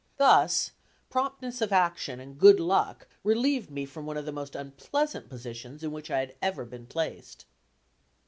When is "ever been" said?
6.41-6.87